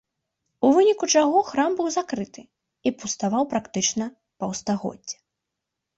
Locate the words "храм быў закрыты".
1.49-2.41